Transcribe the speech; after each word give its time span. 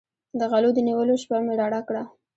د 0.39 0.41
غلو 0.51 0.69
د 0.75 0.79
نیولو 0.87 1.15
شپه 1.21 1.37
مې 1.45 1.53
رڼه 1.61 1.81
کړه. 1.87 2.03